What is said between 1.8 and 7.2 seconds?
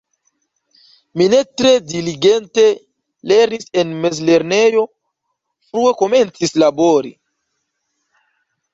diligente lernis en mezlernejo, frue komencis labori.